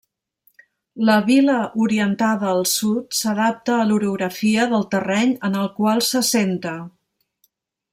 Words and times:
La 1.09 1.17
vila 1.27 1.57
orientada 1.87 2.49
al 2.53 2.65
sud 2.73 3.19
s'adapta 3.19 3.77
a 3.77 3.87
l'orografia 3.91 4.69
del 4.75 4.91
terreny 4.97 5.39
en 5.51 5.63
el 5.65 5.73
qual 5.81 6.07
s'assenta. 6.13 6.79